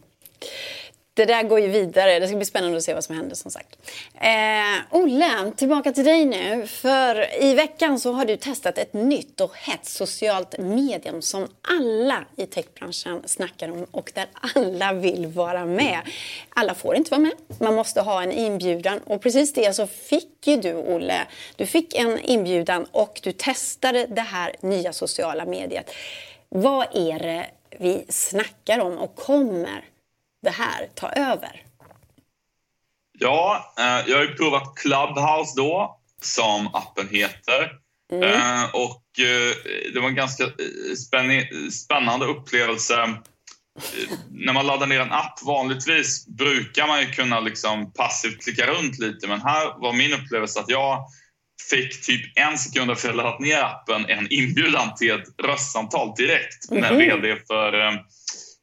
Det 1.21 1.27
där 1.27 1.43
går 1.43 1.61
ju 1.61 1.69
vidare. 1.69 2.19
Det 2.19 2.27
ska 2.27 2.37
bli 2.37 2.47
spännande 2.47 2.77
att 2.77 2.83
se 2.83 2.95
vad 2.95 3.05
som 3.05 3.17
händer 3.17 3.37
som 3.37 3.51
sagt. 3.51 3.79
Eh, 4.15 4.99
Olle, 5.01 5.53
tillbaka 5.57 5.93
till 5.93 6.05
dig 6.05 6.25
nu. 6.25 6.67
För 6.67 7.43
i 7.43 7.55
veckan 7.55 8.01
så 8.01 8.13
har 8.13 8.25
du 8.25 8.37
testat 8.37 8.79
ett 8.79 8.93
nytt 8.93 9.41
och 9.41 9.57
hett 9.57 9.87
socialt 9.87 10.59
medium 10.59 11.23
som 11.23 11.49
alla 11.63 12.25
i 12.37 12.47
techbranschen 12.47 13.23
snackar 13.27 13.71
om 13.71 13.87
och 13.91 14.13
där 14.15 14.27
alla 14.55 14.93
vill 14.93 15.27
vara 15.27 15.65
med. 15.65 16.01
Alla 16.49 16.75
får 16.75 16.97
inte 16.97 17.11
vara 17.11 17.21
med. 17.21 17.33
Man 17.59 17.75
måste 17.75 18.01
ha 18.01 18.23
en 18.23 18.33
inbjudan 18.33 18.99
och 18.99 19.23
precis 19.23 19.53
det 19.53 19.77
så 19.77 19.87
fick 19.87 20.47
ju 20.47 20.57
du 20.57 20.75
Olle. 20.75 21.27
Du 21.57 21.67
fick 21.67 21.95
en 21.95 22.19
inbjudan 22.19 22.87
och 22.93 23.21
du 23.23 23.33
testade 23.33 24.07
det 24.07 24.21
här 24.21 24.57
nya 24.61 24.93
sociala 24.93 25.45
mediet. 25.45 25.91
Vad 26.49 26.87
är 26.95 27.19
det 27.19 27.47
vi 27.79 28.05
snackar 28.09 28.79
om 28.79 28.99
och 28.99 29.17
kommer 29.17 29.85
det 30.43 30.51
här 30.51 30.89
ta 30.95 31.09
över? 31.09 31.65
Ja, 33.19 33.75
eh, 33.79 34.11
jag 34.11 34.17
har 34.17 34.25
ju 34.25 34.35
provat 34.35 34.75
Clubhouse 34.77 35.55
då, 35.57 36.01
som 36.23 36.75
appen 36.75 37.09
heter. 37.09 37.73
Mm. 38.13 38.23
Eh, 38.23 38.65
och 38.75 39.05
eh, 39.19 39.55
det 39.95 40.01
var 40.01 40.09
en 40.09 40.15
ganska 40.15 40.45
spännande 41.85 42.27
upplevelse. 42.27 43.15
När 44.31 44.53
man 44.53 44.67
laddar 44.67 44.87
ner 44.87 45.01
en 45.01 45.13
app, 45.13 45.43
vanligtvis 45.43 46.27
brukar 46.27 46.87
man 46.87 47.01
ju 47.01 47.07
kunna 47.07 47.41
liksom 47.41 47.93
passivt 47.93 48.45
klicka 48.45 48.67
runt 48.67 48.99
lite, 48.99 49.29
men 49.29 49.41
här 49.41 49.81
var 49.81 49.93
min 49.93 50.13
upplevelse 50.13 50.61
att 50.61 50.69
jag 50.69 51.05
fick 51.71 52.07
typ 52.07 52.39
en 52.39 52.59
sekund 52.59 52.91
efter 52.91 53.09
att 53.09 53.15
jag 53.15 53.25
laddat 53.25 53.41
ner 53.41 53.63
appen 53.63 54.07
en 54.07 54.33
inbjudan 54.33 54.95
till 54.95 55.11
ett 55.11 55.27
röstsamtal 55.43 56.15
direkt 56.17 56.71
med 56.71 56.93
mm. 56.93 56.99
VD 56.99 57.37
för 57.47 57.73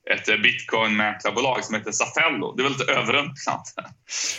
ett 0.09 0.27
bitcoin-mäklarbolag 0.27 1.63
som 1.63 1.75
heter 1.75 1.91
Safello. 1.91 2.55
Det 2.55 2.61
är 2.61 2.63
väldigt 2.63 2.89
överrumplat. 2.89 3.73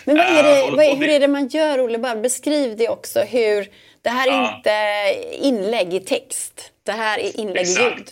Men 0.05 0.17
vad 0.17 0.27
är 0.27 0.43
det, 0.71 0.77
vad 0.77 0.85
är, 0.85 0.97
hur 0.97 1.09
är 1.09 1.21
det 1.21 1.29
man 1.29 1.49
gör, 1.49 1.81
Olle? 1.81 1.99
Bara 1.99 2.17
beskriv 2.17 2.77
det 2.77 2.89
också. 2.89 3.21
Hur, 3.21 3.69
det 4.03 4.11
här 4.11 4.29
är 4.29 4.33
ja. 4.33 4.57
inte 4.57 5.37
inlägg 5.47 5.95
i 5.95 6.01
text. 6.01 6.73
Det 6.83 6.93
här 6.93 7.19
är 7.19 7.41
inlägg 7.41 7.67
i 7.67 7.71
ljud. 7.71 8.09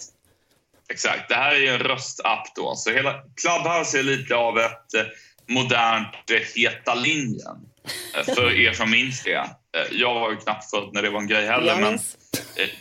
Exakt. 0.88 1.28
Det 1.28 1.34
här 1.34 1.62
är 1.62 1.72
en 1.72 1.78
röstapp 1.78 2.54
då. 2.54 2.74
Så 2.76 2.90
hela 2.90 3.12
Clubhouse 3.12 3.98
är 3.98 4.02
lite 4.02 4.34
av 4.34 4.58
ett 4.58 5.06
modernt 5.48 6.30
Heta 6.54 6.94
linjen. 6.94 7.56
För 8.24 8.60
er 8.60 8.72
som 8.72 8.90
minns 8.90 9.22
det. 9.22 9.50
Jag 9.90 10.14
var 10.14 10.30
ju 10.30 10.36
knappt 10.36 10.70
född 10.70 10.90
när 10.92 11.02
det 11.02 11.10
var 11.10 11.20
en 11.20 11.26
grej 11.26 11.46
heller. 11.46 11.80
Men 11.80 11.98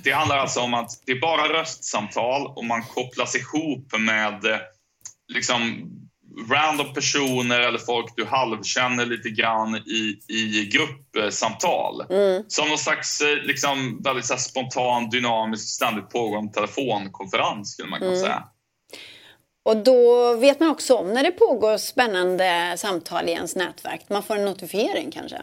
det 0.04 0.12
handlar 0.12 0.38
alltså 0.38 0.60
om 0.60 0.74
att 0.74 0.90
det 1.06 1.12
är 1.12 1.20
bara 1.20 1.54
röstsamtal 1.54 2.48
och 2.48 2.66
man 2.66 2.84
kopplas 2.84 3.36
ihop 3.36 4.00
med 4.00 4.60
liksom 5.34 5.92
random 6.50 6.94
personer 6.94 7.60
eller 7.60 7.80
folk 7.80 8.14
du 8.16 8.26
halvkänner 8.26 9.06
lite 9.06 9.30
grann 9.30 9.76
i, 9.76 10.20
i 10.30 10.70
gruppsamtal. 10.72 12.06
Mm. 12.10 12.44
Som 12.48 12.68
någon 12.68 12.78
slags 12.78 13.22
liksom, 13.44 14.02
väldigt 14.04 14.26
så 14.26 14.38
spontan, 14.38 15.10
dynamisk, 15.10 15.68
ständigt 15.68 16.10
pågående 16.10 16.54
telefonkonferens 16.54 17.72
skulle 17.72 17.90
man 17.90 18.00
kunna 18.00 18.12
mm. 18.12 18.24
säga. 18.24 18.44
Och 19.66 19.78
då 19.78 20.34
vet 20.36 20.60
man 20.60 20.70
också 20.70 20.96
om 20.96 21.14
när 21.14 21.24
det 21.24 21.32
pågår 21.32 21.78
spännande 21.78 22.76
samtal 22.78 23.30
i 23.30 23.32
ens 23.32 23.56
nätverk. 23.56 24.02
Man 24.10 24.24
får 24.24 24.36
en 24.36 24.46
notifiering 24.46 25.12
kanske? 25.12 25.42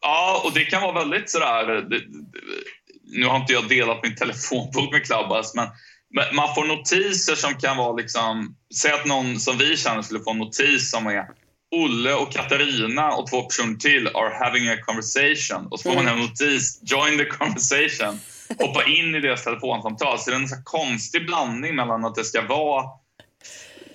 Ja, 0.00 0.42
och 0.44 0.52
det 0.52 0.64
kan 0.64 0.82
vara 0.82 0.98
väldigt 0.98 1.30
sådär... 1.30 1.66
Det, 1.66 2.00
nu 3.04 3.26
har 3.26 3.36
inte 3.36 3.52
jag 3.52 3.68
delat 3.68 4.02
min 4.02 4.16
telefonbok 4.16 4.92
med 4.92 5.06
Clubhouse, 5.06 5.52
men 5.54 5.68
man 6.34 6.54
får 6.54 6.64
notiser 6.64 7.34
som 7.34 7.54
kan 7.54 7.76
vara 7.76 7.92
liksom... 7.92 8.56
Säg 8.74 8.92
att 8.92 9.06
någon 9.06 9.40
som 9.40 9.58
vi 9.58 9.76
känner 9.76 10.02
skulle 10.02 10.20
få 10.20 10.30
en 10.30 10.38
notis 10.38 10.90
som 10.90 11.06
är 11.06 11.24
Olle 11.70 12.14
och 12.14 12.32
Katarina 12.32 13.12
och 13.12 13.30
två 13.30 13.42
personer 13.42 13.76
till 13.76 14.06
are 14.06 14.44
having 14.44 14.68
a 14.68 14.76
conversation. 14.86 15.66
Och 15.70 15.80
så 15.80 15.88
får 15.88 15.96
man 15.96 16.08
en 16.08 16.18
notis, 16.18 16.80
join 16.82 17.18
the 17.18 17.24
conversation. 17.24 18.20
Hoppa 18.58 18.84
in 18.84 19.14
i 19.14 19.20
deras 19.20 19.44
telefonsamtal. 19.44 20.18
Så 20.18 20.30
det 20.30 20.36
är 20.36 20.40
en 20.40 20.48
så 20.48 20.62
konstig 20.64 21.26
blandning 21.26 21.76
mellan 21.76 22.04
att 22.04 22.14
det 22.14 22.24
ska 22.24 22.42
vara 22.42 22.84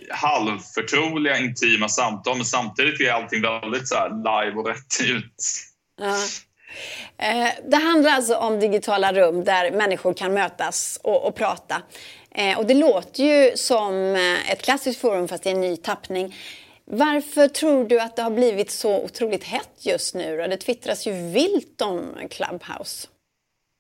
halvförtroliga, 0.10 1.38
intima 1.38 1.90
samtal 1.90 2.36
men 2.38 2.46
samtidigt 2.46 3.02
är 3.02 3.12
allting 3.12 3.42
väldigt 3.42 3.88
så 3.88 3.96
live 4.08 4.56
och 4.56 4.68
rätt 4.68 5.02
ut. 5.04 5.36
Ja. 5.98 6.16
Eh, 7.18 7.50
det 7.70 7.78
handlar 7.78 8.12
alltså 8.12 8.36
om 8.36 8.60
digitala 8.60 9.14
rum 9.14 9.44
där 9.44 9.72
människor 9.72 10.14
kan 10.14 10.34
mötas 10.34 11.00
och, 11.04 11.26
och 11.28 11.36
prata. 11.36 11.82
Eh, 12.32 12.58
och 12.60 12.66
det 12.66 12.74
låter 12.74 13.24
ju 13.24 13.58
som 13.58 14.16
eh, 14.16 14.52
ett 14.52 14.62
klassiskt 14.62 15.02
forum 15.02 15.28
fast 15.28 15.46
i 15.46 15.50
en 15.50 15.62
ny 15.62 15.78
tappning. 15.78 16.36
Varför 16.86 17.48
tror 17.48 17.86
du 17.86 18.00
att 18.00 18.16
det 18.16 18.22
har 18.22 18.32
blivit 18.32 18.72
så 18.72 19.04
otroligt 19.04 19.44
hett 19.44 19.74
just 19.80 20.16
nu? 20.16 20.38
Det 20.38 20.58
twittras 20.58 21.08
ju 21.08 21.12
vilt 21.12 21.82
om 21.82 22.16
Clubhouse. 22.30 23.08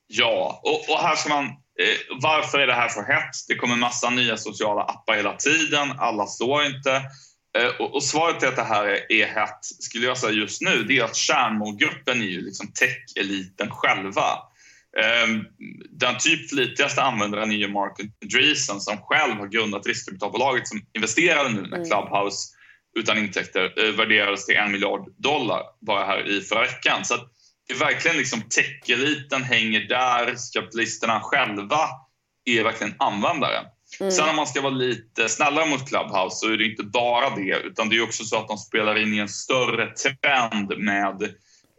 Ja, 0.07 0.61
och, 0.63 0.93
och 0.93 0.99
här 0.99 1.15
ska 1.15 1.29
man 1.29 1.45
Eh, 1.79 2.17
varför 2.21 2.59
är 2.59 2.67
det 2.67 2.73
här 2.73 2.89
så 2.89 3.01
hett? 3.01 3.35
Det 3.47 3.55
kommer 3.55 3.75
massa 3.75 4.09
nya 4.09 4.37
sociala 4.37 4.81
appar 4.81 5.15
hela 5.15 5.33
tiden. 5.33 5.93
Alla 5.99 6.25
står 6.25 6.65
inte. 6.65 7.01
Eh, 7.57 7.85
och, 7.85 8.03
svaret 8.03 8.39
till 8.39 8.47
att 8.47 8.55
det 8.55 8.63
här 8.63 8.85
är, 8.85 9.11
är 9.11 9.25
hett, 9.25 9.65
skulle 9.79 10.05
jag 10.05 10.17
säga 10.17 10.31
just 10.33 10.61
nu, 10.61 10.83
det 10.83 10.97
är 10.97 11.03
att 11.03 11.15
kärnmålgruppen 11.15 12.21
är 12.21 12.25
ju 12.25 12.41
liksom 12.41 12.67
tech-eliten 12.67 13.69
själva. 13.69 14.27
Eh, 14.97 15.27
den 15.89 16.17
typ 16.17 16.49
flitigaste 16.49 17.01
användaren 17.01 17.51
är 17.51 17.55
ju 17.55 17.67
Mark 17.67 17.99
Andreessen 18.23 18.79
som 18.79 18.97
själv 18.97 19.33
har 19.33 19.47
grundat 19.47 19.87
riskkapitalbolaget 19.87 20.67
som 20.67 20.81
investerade 20.93 21.49
nu 21.49 21.61
när 21.61 21.77
mm. 21.77 21.89
Clubhouse 21.89 22.49
utan 22.99 23.17
intäkter 23.17 23.85
eh, 23.85 23.91
värderades 23.91 24.45
till 24.45 24.55
en 24.55 24.71
miljard 24.71 25.13
dollar 25.17 25.61
bara 25.81 26.05
här 26.05 26.29
i 26.29 26.41
förra 26.41 26.61
veckan. 26.61 27.05
Så 27.05 27.15
det 27.67 27.73
är 27.73 27.79
verkligen 27.79 28.17
liksom 28.17 28.41
tech-eliten 28.41 29.43
hänger 29.43 29.79
där, 29.79 30.35
kapitalisterna 30.53 31.19
själva 31.19 31.89
är 32.45 32.63
verkligen 32.63 32.95
användare. 32.99 33.65
Mm. 33.99 34.11
Sen 34.11 34.29
om 34.29 34.35
man 34.35 34.47
ska 34.47 34.61
vara 34.61 34.73
lite 34.73 35.29
snällare 35.29 35.65
mot 35.65 35.89
Clubhouse 35.89 36.35
så 36.35 36.47
är 36.47 36.57
det 36.57 36.65
inte 36.65 36.83
bara 36.83 37.35
det 37.35 37.59
utan 37.63 37.89
det 37.89 37.95
är 37.95 38.03
också 38.03 38.23
så 38.23 38.37
att 38.37 38.47
de 38.47 38.57
spelar 38.57 38.95
in 38.95 39.13
i 39.13 39.17
en 39.17 39.29
större 39.29 39.87
trend 39.87 40.77
med 40.77 41.23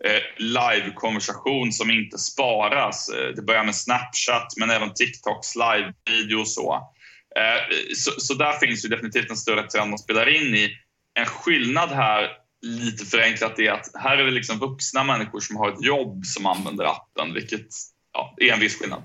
eh, 0.04 0.22
live-konversation 0.36 1.72
som 1.72 1.90
inte 1.90 2.18
sparas. 2.18 3.08
Eh, 3.08 3.34
det 3.36 3.42
börjar 3.42 3.64
med 3.64 3.76
Snapchat 3.76 4.52
men 4.56 4.70
även 4.70 4.94
TikToks 4.94 5.54
live-video 5.56 6.40
och 6.40 6.48
så. 6.48 6.74
Eh, 7.36 7.76
så. 7.94 8.10
Så 8.20 8.34
där 8.34 8.52
finns 8.52 8.84
ju 8.84 8.88
definitivt 8.88 9.30
en 9.30 9.36
större 9.36 9.62
trend 9.62 9.92
de 9.92 9.98
spelar 9.98 10.28
in 10.28 10.54
i. 10.54 10.76
En 11.14 11.26
skillnad 11.26 11.90
här 11.90 12.28
lite 12.62 13.04
förenklat 13.04 13.58
är 13.58 13.70
att 13.70 13.90
här 13.94 14.18
är 14.18 14.24
det 14.24 14.30
liksom 14.30 14.58
vuxna 14.58 15.04
människor 15.04 15.40
som 15.40 15.56
har 15.56 15.68
ett 15.68 15.84
jobb 15.84 16.24
som 16.24 16.46
använder 16.46 16.84
appen, 16.84 17.34
vilket 17.34 17.66
ja, 18.14 18.34
är 18.36 18.52
en 18.52 18.60
viss 18.60 18.78
skillnad. 18.78 19.02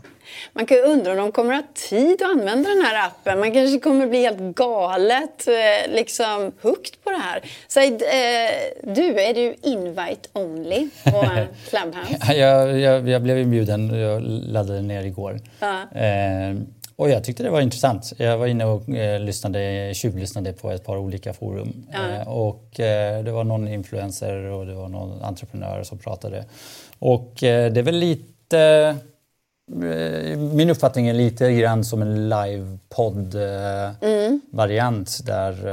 Man 0.53 0.65
kan 0.65 0.77
ju 0.77 0.83
undra 0.83 1.11
om 1.11 1.17
de 1.17 1.31
kommer 1.31 1.53
att 1.53 1.65
ha 1.65 1.73
tid 1.89 2.21
att 2.21 2.29
använda 2.29 2.69
den 2.69 2.81
här 2.81 3.07
appen. 3.07 3.39
Man 3.39 3.51
kanske 3.51 3.79
kommer 3.79 4.07
bli 4.07 4.19
helt 4.19 4.55
galet 4.55 5.47
eh, 5.47 5.93
liksom 5.95 6.51
hooked 6.61 7.03
på 7.03 7.09
det 7.09 7.17
här. 7.17 7.41
Så, 7.67 7.79
eh, 7.79 8.93
du, 8.95 9.21
är 9.21 9.33
du 9.33 9.55
invite 9.61 10.29
only 10.33 10.89
på 11.03 11.11
Clubhouse? 11.69 12.33
jag, 12.33 12.79
jag, 12.79 13.09
jag 13.09 13.21
blev 13.21 13.39
inbjuden, 13.39 13.99
jag 13.99 14.21
laddade 14.25 14.81
ner 14.81 15.03
igår. 15.03 15.39
Ja. 15.59 15.99
Eh, 15.99 16.55
och 16.95 17.09
jag 17.09 17.23
tyckte 17.23 17.43
det 17.43 17.49
var 17.49 17.61
intressant. 17.61 18.13
Jag 18.17 18.37
var 18.37 18.47
inne 18.47 18.65
och 18.65 18.89
eh, 18.89 19.19
lyssnade, 19.19 19.91
tjuvlyssnade 19.93 20.53
på 20.53 20.71
ett 20.71 20.85
par 20.85 20.97
olika 20.97 21.33
forum. 21.33 21.87
Mm. 21.93 22.27
och 22.27 22.79
eh, 22.79 23.23
det 23.23 23.31
var 23.31 23.43
någon 23.43 23.67
influencer 23.67 24.35
och 24.35 24.65
det 24.65 24.73
var 24.73 24.89
någon 24.89 25.21
entreprenör 25.23 25.83
som 25.83 25.97
pratade. 25.97 26.45
Och 26.99 27.43
eh, 27.43 27.71
det 27.71 27.79
är 27.79 27.83
väl 27.83 27.95
lite... 27.95 28.38
Eh, 28.53 28.95
min 30.37 30.69
uppfattning 30.69 31.07
är 31.07 31.13
lite 31.13 31.53
grann 31.53 31.83
som 31.83 32.01
en 32.01 32.29
livepodd-variant 32.29 35.19
mm. 35.19 35.25
där 35.25 35.67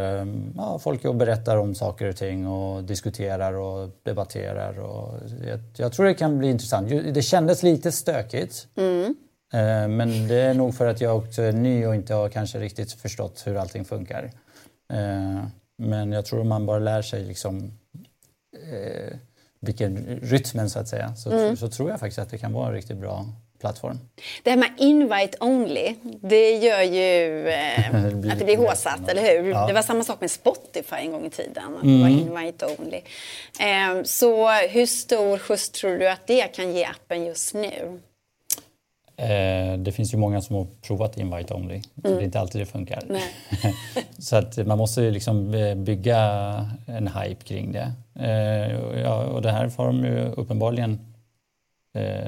ja, 0.57 0.79
folk 0.79 1.15
berättar 1.15 1.57
om 1.57 1.75
saker 1.75 2.09
och 2.09 2.17
ting 2.17 2.47
och 2.47 2.85
diskuterar 2.85 3.53
och 3.53 3.91
debatterar. 4.03 4.79
Och 4.79 5.15
jag, 5.49 5.61
jag 5.77 5.93
tror 5.93 6.07
det 6.07 6.15
kan 6.15 6.39
bli 6.39 6.51
intressant. 6.51 6.89
Det 6.89 7.23
kändes 7.23 7.63
lite 7.63 7.93
stökigt. 7.93 8.67
Mm. 8.77 9.15
Eh, 9.53 9.89
men 9.89 10.29
det 10.29 10.41
är 10.41 10.55
nog 10.55 10.75
för 10.75 10.87
att 10.87 11.01
jag 11.01 11.17
också 11.17 11.43
är 11.43 11.53
ny 11.53 11.87
och 11.87 11.95
inte 11.95 12.15
har 12.15 12.29
kanske 12.29 12.59
riktigt 12.59 12.93
förstått 12.93 13.43
hur 13.47 13.57
allting 13.57 13.85
funkar. 13.85 14.31
Eh, 14.93 15.45
men 15.79 16.13
jag 16.13 16.27
tror 16.27 16.45
man 16.45 16.67
bara 16.67 16.79
lär 16.79 17.03
sig 17.03 17.25
liksom 17.25 17.73
eh, 18.73 19.17
vilken 19.67 20.21
rytmen 20.23 20.71
så 20.71 20.79
att 20.79 20.89
säga 20.89 21.15
så, 21.17 21.31
mm. 21.31 21.57
så 21.57 21.69
tror 21.69 21.91
jag 21.91 22.01
faktiskt 22.01 22.19
att 22.19 22.31
det 22.31 22.39
kan 22.39 22.53
vara 22.53 22.69
en 22.69 22.75
riktigt 22.75 22.97
bra 22.97 23.27
plattform. 23.61 23.99
Det 24.43 24.51
här 24.51 24.57
med 24.57 24.71
invite 24.79 25.39
only, 25.41 25.95
det 26.03 26.51
gör 26.51 26.83
ju 26.83 27.49
eh, 27.49 27.93
det 27.93 28.33
att 28.33 28.39
det 28.39 28.45
blir 28.45 28.57
håsat, 28.57 29.09
eller 29.09 29.23
hur? 29.23 29.51
Ja. 29.51 29.67
Det 29.67 29.73
var 29.73 29.83
samma 29.83 30.05
sak 30.05 30.21
med 30.21 30.31
Spotify 30.31 30.97
en 30.97 31.13
gång 31.13 31.27
i 31.27 31.31
tiden, 31.31 31.77
att 31.77 31.83
mm. 31.83 31.97
det 31.97 32.03
var 32.03 32.11
mm. 32.11 32.21
invite 32.21 32.67
only. 32.67 33.01
Eh, 33.61 34.03
så 34.05 34.51
hur 34.51 34.87
stor 34.87 35.39
skjuts 35.39 35.71
tror 35.71 35.99
du 35.99 36.09
att 36.09 36.27
det 36.27 36.55
kan 36.55 36.73
ge 36.73 36.85
appen 36.85 37.25
just 37.25 37.55
nu? 37.55 38.01
Eh, 39.19 39.79
det 39.79 39.93
finns 39.93 40.15
ju 40.15 40.19
många 40.19 40.43
som 40.43 40.57
har 40.57 40.67
provat 40.83 41.19
invite 41.19 41.55
only. 41.55 41.75
Mm. 41.75 41.83
Det 42.03 42.11
är 42.11 42.21
inte 42.21 42.41
alltid 42.41 42.61
det 42.61 42.67
funkar. 42.67 43.03
så 44.19 44.37
att 44.37 44.67
man 44.67 44.79
måste 44.79 45.01
liksom 45.01 45.55
eh, 45.55 45.75
bygga 45.75 46.21
en 46.87 47.09
hype 47.09 47.45
kring 47.45 47.73
det. 47.73 47.93
Eh, 48.21 49.01
ja, 49.01 49.25
och 49.25 49.43
det 49.43 49.51
här 49.51 49.69
får 49.69 49.87
de 49.87 50.05
ju 50.05 50.33
uppenbarligen... 50.37 50.99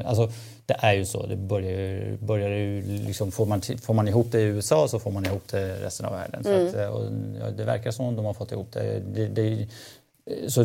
Alltså, 0.05 0.31
det 0.67 0.77
är 0.79 0.93
ju 0.93 1.05
så. 1.05 1.27
Det 1.27 1.37
börjar 1.37 1.71
ju, 1.71 2.17
börjar 2.17 2.49
ju 2.49 2.83
liksom, 2.83 3.31
får, 3.31 3.47
man, 3.47 3.61
får 3.83 3.95
man 3.95 4.09
ihop 4.09 4.27
det 4.33 4.41
i 4.41 4.45
USA 4.45 4.89
så 4.89 4.99
får 4.99 5.11
man 5.11 5.27
ihop 5.27 5.49
det 5.51 5.61
i 5.61 5.85
resten 5.85 6.07
av 6.07 6.13
världen. 6.13 6.47
Mm. 6.47 6.67
Att, 6.67 6.75
och, 6.75 7.05
ja, 7.41 7.51
det 7.51 7.65
verkar 7.65 7.91
som 7.91 8.09
att 8.09 8.17
de 8.17 8.25
har 8.25 8.35
fått 8.35 8.53
ihop 8.53 8.73
det. 8.73 9.01
det, 9.15 9.29
det 9.29 9.69
så 10.49 10.63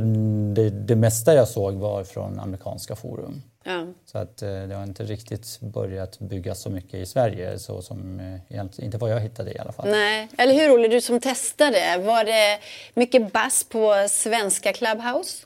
det, 0.55 0.70
det 0.70 0.96
mesta 0.96 1.34
jag 1.34 1.48
såg 1.48 1.74
var 1.74 2.03
från 2.03 2.39
amerikanska 2.39 2.96
forum. 2.96 3.41
Ja. 3.63 3.86
Så 4.05 4.17
att 4.17 4.41
eh, 4.41 4.50
det 4.50 4.75
har 4.75 4.84
inte 4.84 5.03
riktigt 5.03 5.60
börjat 5.60 6.20
byggas 6.20 6.62
så 6.62 6.70
mycket 6.70 6.93
i 6.93 7.05
Sverige, 7.05 7.60
så 7.60 7.82
som, 7.82 8.20
eh, 8.50 8.86
inte 8.86 8.98
vad 8.98 9.12
jag 9.12 9.20
hittade 9.20 9.51
i 9.53 9.60
alla 9.60 9.72
fall. 9.72 9.89
Nej. 9.89 10.29
Eller 10.38 10.53
hur 10.53 10.75
Olle, 10.75 10.88
du 10.88 11.01
som 11.01 11.20
testade, 11.20 11.98
var 11.98 12.24
det 12.24 12.60
mycket 12.93 13.34
bass 13.34 13.63
på 13.63 14.08
svenska 14.10 14.74
Clubhouse? 14.74 15.46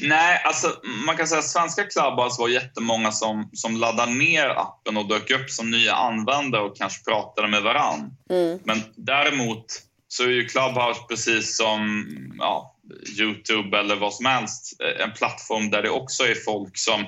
Nej, 0.00 0.42
alltså 0.44 0.68
man 1.06 1.16
kan 1.16 1.26
säga 1.26 1.38
att 1.38 1.44
svenska 1.44 1.84
Clubhouse 1.84 2.40
var 2.40 2.48
jättemånga 2.48 3.12
som, 3.12 3.50
som 3.52 3.76
laddade 3.76 4.12
ner 4.12 4.48
appen 4.48 4.96
och 4.96 5.08
dök 5.08 5.30
upp 5.30 5.50
som 5.50 5.70
nya 5.70 5.94
användare 5.94 6.62
och 6.62 6.76
kanske 6.76 7.04
pratade 7.04 7.48
med 7.48 7.62
varann. 7.62 8.16
Mm. 8.30 8.58
Men 8.64 8.82
däremot 8.96 9.64
så 10.12 10.22
är 10.22 10.28
ju 10.28 10.48
Clubhouse 10.48 11.00
precis 11.08 11.56
som 11.56 12.06
ja, 12.38 12.76
Youtube 13.18 13.78
eller 13.78 13.96
vad 13.96 14.14
som 14.14 14.26
helst 14.26 14.80
eh, 14.80 15.04
en 15.04 15.12
plattform 15.12 15.70
där 15.70 15.82
det 15.82 15.90
också 15.90 16.22
är 16.22 16.34
folk 16.34 16.78
som, 16.78 17.04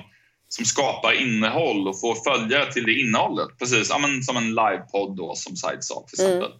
som 0.47 0.65
skapar 0.65 1.21
innehåll 1.21 1.87
och 1.87 1.99
får 1.99 2.15
följare 2.31 2.73
till 2.73 2.85
det 2.85 2.93
innehållet. 2.99 3.47
Precis 3.59 3.89
ja, 3.89 3.97
men 3.97 4.23
som 4.23 4.37
en 4.37 4.49
livepodd 4.49 5.17
då 5.17 5.35
som 5.35 5.55
Said 5.55 5.83
sa 5.83 6.05
till 6.07 6.25
mm. 6.25 6.37
exempel. 6.37 6.59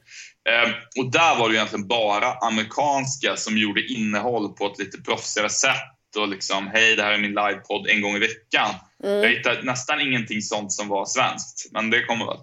Eh, 0.50 0.70
och 1.04 1.12
där 1.12 1.40
var 1.40 1.50
det 1.50 1.56
egentligen 1.56 1.88
bara 1.88 2.34
amerikanska 2.34 3.36
som 3.36 3.58
gjorde 3.58 3.88
innehåll 3.88 4.54
på 4.54 4.66
ett 4.66 4.80
lite 4.80 4.98
proffsigare 4.98 5.50
sätt 5.50 6.18
och 6.18 6.28
liksom, 6.28 6.68
hej 6.68 6.96
det 6.96 7.04
här 7.04 7.12
är 7.12 7.18
min 7.18 7.36
livepodd 7.36 7.88
en 7.88 8.02
gång 8.02 8.16
i 8.16 8.20
veckan. 8.20 8.70
Mm. 9.04 9.22
Jag 9.22 9.30
hittade 9.30 9.62
nästan 9.62 10.02
ingenting 10.02 10.42
sånt 10.42 10.72
som 10.72 10.88
var 10.88 11.06
svenskt, 11.06 11.72
men 11.72 11.90
det 11.90 12.04
kommer 12.04 12.26
väl. 12.26 12.40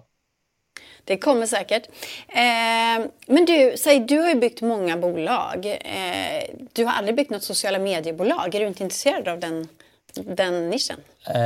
Det 1.05 1.17
kommer 1.17 1.45
säkert. 1.45 1.87
Eh, 2.27 3.07
men 3.27 3.45
du, 3.45 3.73
säg, 3.77 3.99
du 3.99 4.19
har 4.19 4.29
ju 4.29 4.35
byggt 4.35 4.61
många 4.61 4.97
bolag. 4.97 5.65
Eh, 5.65 6.43
du 6.73 6.85
har 6.85 6.93
aldrig 6.93 7.15
byggt 7.15 7.31
något 7.31 7.43
sociala 7.43 7.79
mediebolag. 7.79 8.55
Är 8.55 8.59
du 8.59 8.67
inte 8.67 8.83
intresserad 8.83 9.27
av 9.27 9.39
den, 9.39 9.67
den 10.13 10.69
nischen? 10.69 10.97
Eh, 11.27 11.41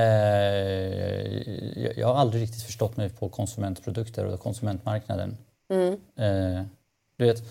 jag, 1.84 1.98
jag 1.98 2.08
har 2.08 2.16
aldrig 2.16 2.44
riktigt 2.44 2.64
förstått 2.64 2.98
mig 2.98 3.10
på 3.10 3.30
konsumentprodukter 3.30 4.26
och 4.26 4.40
konsumentmarknaden. 4.40 5.38
Mm. 5.70 5.94
Eh, 5.94 6.64
du 7.18 7.26
vet, 7.26 7.44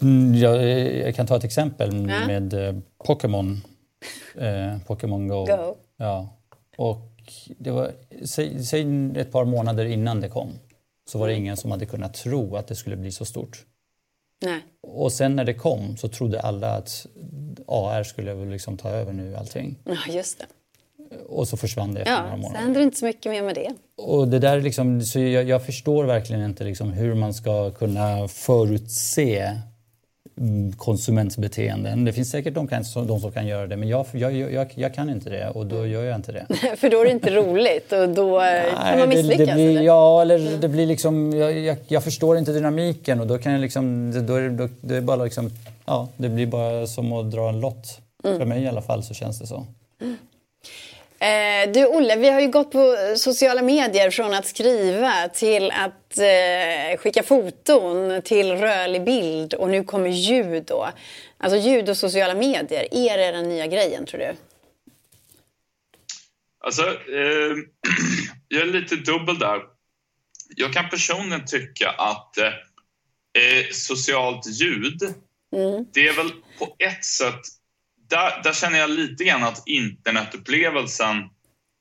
mm, 0.00 0.34
jag, 0.34 0.64
jag, 1.06 1.14
kan 1.14 1.26
ta 1.26 1.36
ett 1.36 1.44
exempel 1.44 2.10
ja. 2.10 2.26
med 2.26 2.54
eh, 2.54 2.74
Pokémon. 3.04 3.60
Eh, 4.38 4.78
Pokémon 4.86 5.28
Go. 5.28 5.44
Go. 5.44 5.76
Ja. 5.96 6.28
Och 6.76 7.11
det 7.58 7.70
var, 7.70 7.92
säg, 8.24 8.64
säg, 8.64 9.10
ett 9.16 9.32
par 9.32 9.44
månader 9.44 9.84
innan 9.84 10.20
det 10.20 10.28
kom 10.28 10.52
så 11.10 11.18
var 11.18 11.28
det 11.28 11.34
ingen 11.34 11.56
som 11.56 11.70
hade 11.70 11.86
kunnat 11.86 12.14
tro 12.14 12.56
att 12.56 12.66
det 12.66 12.74
skulle 12.74 12.96
bli 12.96 13.12
så 13.12 13.24
stort. 13.24 13.64
Nej. 14.42 14.60
Och 14.80 15.12
sen 15.12 15.36
när 15.36 15.44
det 15.44 15.54
kom 15.54 15.96
så 15.96 16.08
trodde 16.08 16.40
alla 16.40 16.70
att 16.70 17.06
AR 17.66 18.02
skulle 18.02 18.44
liksom 18.44 18.76
ta 18.76 18.88
över 18.88 19.12
nu 19.12 19.36
allting. 19.36 19.78
Ja, 19.84 19.96
just 20.08 20.38
det. 20.38 20.46
Och 21.28 21.48
så 21.48 21.56
försvann 21.56 21.94
det 21.94 22.00
efter 22.00 22.12
ja, 22.12 22.22
några 22.22 22.36
månader. 22.36 22.54
Så 22.54 22.62
händer 22.62 22.80
det 22.80 22.84
inte 22.84 22.98
så 22.98 23.04
mycket 23.04 23.32
mer 23.32 23.42
med 23.42 23.54
det. 23.54 23.74
Och 23.96 24.28
det 24.28 24.38
där 24.38 24.60
liksom, 24.60 25.02
så 25.02 25.18
jag, 25.18 25.48
jag 25.48 25.66
förstår 25.66 26.04
verkligen 26.04 26.44
inte 26.44 26.64
liksom 26.64 26.92
hur 26.92 27.14
man 27.14 27.34
ska 27.34 27.70
kunna 27.70 28.28
förutse 28.28 29.60
konsumentbeteenden. 30.76 32.04
Det 32.04 32.12
finns 32.12 32.30
säkert 32.30 32.54
de, 32.54 32.68
kan, 32.68 32.84
de 32.94 33.20
som 33.20 33.32
kan 33.32 33.46
göra 33.46 33.66
det 33.66 33.76
men 33.76 33.88
jag, 33.88 34.06
jag, 34.12 34.32
jag, 34.32 34.72
jag, 34.74 34.94
kan 34.94 35.10
inte 35.10 35.30
det 35.30 35.48
och 35.48 35.66
då 35.66 35.86
gör 35.86 36.04
jag 36.04 36.16
inte 36.16 36.32
det. 36.32 36.46
För 36.76 36.90
då 36.90 37.00
är 37.00 37.04
det 37.04 37.10
inte 37.10 37.30
roligt 37.30 37.92
och 37.92 38.08
då 38.08 38.38
Nej, 38.38 38.70
kan 38.90 38.98
man 38.98 39.08
misslyckas? 39.08 39.38
Det, 39.38 39.44
det 39.46 39.54
blir, 39.54 39.70
eller? 39.70 39.82
Ja, 39.82 40.22
eller 40.22 40.56
det 40.58 40.68
blir 40.68 40.86
liksom, 40.86 41.32
jag, 41.32 41.76
jag, 41.88 42.04
förstår 42.04 42.38
inte 42.38 42.52
dynamiken 42.52 43.20
och 43.20 43.26
då 43.26 43.38
kan 43.38 43.52
jag 43.52 43.60
liksom, 43.60 44.12
då 44.26 44.34
är 44.34 44.48
det, 44.48 44.68
det 44.80 44.96
är 44.96 45.00
bara 45.00 45.24
liksom, 45.24 45.50
ja, 45.84 46.08
det 46.16 46.28
blir 46.28 46.46
bara 46.46 46.86
som 46.86 47.12
att 47.12 47.30
dra 47.30 47.48
en 47.48 47.60
lott. 47.60 48.00
Mm. 48.24 48.38
För 48.38 48.46
mig 48.46 48.62
i 48.62 48.68
alla 48.68 48.82
fall 48.82 49.02
så 49.02 49.14
känns 49.14 49.38
det 49.38 49.46
så. 49.46 49.66
Mm. 50.00 50.16
Eh, 51.22 51.72
du 51.72 51.86
Olle, 51.86 52.16
vi 52.16 52.30
har 52.30 52.40
ju 52.40 52.48
gått 52.48 52.70
på 52.70 52.96
sociala 53.16 53.62
medier 53.62 54.10
från 54.10 54.34
att 54.34 54.46
skriva 54.46 55.28
till 55.28 55.70
att 55.70 56.18
eh, 56.18 56.98
skicka 56.98 57.22
foton 57.22 58.22
till 58.22 58.52
rörlig 58.52 59.04
bild 59.04 59.54
och 59.54 59.70
nu 59.70 59.84
kommer 59.84 60.08
ljud 60.08 60.64
då. 60.64 60.88
Alltså 61.38 61.58
ljud 61.58 61.88
och 61.88 61.96
sociala 61.96 62.34
medier, 62.34 62.88
är 62.90 63.18
det 63.18 63.32
den 63.32 63.48
nya 63.48 63.66
grejen 63.66 64.06
tror 64.06 64.20
du? 64.20 64.34
Alltså, 66.64 66.82
eh, 66.86 67.56
jag 68.48 68.62
är 68.62 68.66
lite 68.66 68.96
dubbel 68.96 69.38
där. 69.38 69.60
Jag 70.56 70.72
kan 70.72 70.88
personligen 70.90 71.46
tycka 71.46 71.90
att 71.90 72.38
eh, 72.38 72.46
eh 72.46 73.70
socialt 73.72 74.46
ljud, 74.46 75.02
mm. 75.56 75.86
det 75.92 76.08
är 76.08 76.16
väl 76.16 76.30
på 76.58 76.76
ett 76.78 77.04
sätt 77.04 77.61
där, 78.12 78.40
där 78.42 78.52
känner 78.52 78.78
jag 78.78 78.90
lite 78.90 79.24
grann 79.24 79.44
att 79.44 79.62
internetupplevelsen 79.66 81.16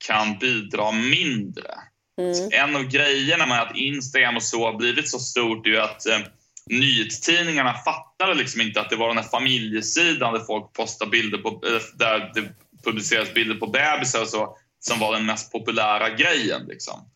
kan 0.07 0.37
bidra 0.37 0.91
mindre. 0.91 1.71
Mm. 2.19 2.49
En 2.51 2.75
av 2.75 2.83
grejerna 2.83 3.45
med 3.45 3.61
att 3.61 3.75
Instagram 3.75 4.35
och 4.35 4.43
så 4.43 4.65
har 4.65 4.77
blivit 4.77 5.09
så 5.09 5.19
stort 5.19 5.67
är 5.67 5.69
ju 5.69 5.79
att 5.79 6.05
eh, 6.07 6.19
nyhetstidningarna 6.65 7.73
fattade 7.73 8.33
liksom 8.33 8.61
inte 8.61 8.81
att 8.81 8.89
det 8.89 8.95
var 8.95 9.07
den 9.07 9.17
här 9.17 9.29
familjesidan 9.29 10.33
där 10.33 10.39
folk 10.39 10.73
postar 10.73 11.05
bilder 11.05 11.37
på, 11.37 11.49
eh, 11.49 11.81
där 11.97 12.31
det 12.33 12.43
publiceras 12.83 13.33
bilder 13.33 13.55
på 13.55 13.67
bebisar 13.67 14.21
och 14.21 14.27
så, 14.27 14.57
som 14.79 14.99
var 14.99 15.13
den 15.13 15.25
mest 15.25 15.51
populära 15.51 16.09
grejen. 16.09 16.65
Liksom. 16.67 17.09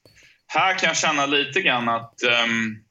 Här 0.47 0.79
kan 0.79 0.87
jag 0.87 0.97
känna 0.97 1.25
lite 1.25 1.61
grann 1.61 1.89
att 1.89 2.13
um, 2.45 2.83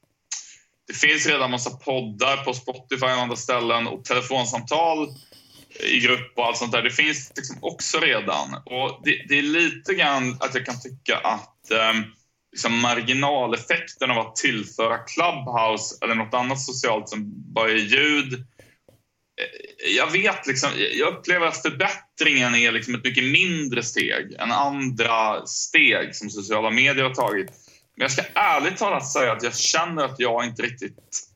det 0.87 0.93
finns 0.93 1.27
redan 1.27 1.51
massa 1.51 1.69
poddar 1.69 2.37
på 2.37 2.53
Spotify 2.53 3.05
och 3.05 3.11
andra 3.11 3.35
ställen 3.35 3.87
och 3.87 4.05
telefonsamtal 4.05 5.07
i 5.79 5.99
grupp 5.99 6.33
och 6.35 6.45
allt 6.45 6.57
sånt 6.57 6.71
där. 6.71 6.81
Det 6.81 6.91
finns 6.91 7.31
liksom 7.35 7.57
också 7.61 7.99
redan. 7.99 8.55
Och 8.65 9.01
det, 9.03 9.25
det 9.29 9.37
är 9.37 9.41
lite 9.41 9.93
grann 9.93 10.37
att 10.39 10.55
jag 10.55 10.65
kan 10.65 10.81
tycka 10.81 11.17
att 11.17 11.71
eh, 11.71 11.93
liksom 12.51 12.79
marginaleffekten 12.79 14.11
av 14.11 14.17
att 14.17 14.35
tillföra 14.35 14.97
Clubhouse 14.97 15.95
eller 16.01 16.15
något 16.15 16.33
annat 16.33 16.61
socialt 16.61 17.09
som 17.09 17.23
bara 17.53 17.71
är 17.71 17.75
ljud. 17.75 18.33
Eh, 18.33 19.95
jag 19.95 20.11
vet 20.11 20.47
liksom, 20.47 20.69
jag 20.99 21.13
upplever 21.13 21.47
att 21.47 21.61
förbättringen 21.61 22.55
är 22.55 22.71
liksom 22.71 22.95
ett 22.95 23.03
mycket 23.03 23.23
mindre 23.23 23.83
steg 23.83 24.33
än 24.39 24.51
andra 24.51 25.45
steg 25.45 26.15
som 26.15 26.29
sociala 26.29 26.71
medier 26.71 27.03
har 27.03 27.13
tagit. 27.13 27.51
Men 27.97 28.01
jag 28.01 28.11
ska 28.11 28.21
ärligt 28.33 28.77
talat 28.77 29.07
säga 29.07 29.31
att 29.31 29.43
jag 29.43 29.55
känner 29.55 30.05
att 30.05 30.19
jag 30.19 30.45
inte 30.45 30.61
riktigt 30.61 31.34